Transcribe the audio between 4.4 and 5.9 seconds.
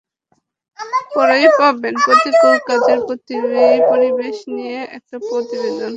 নিয়ে একটা প্রতিবেদন।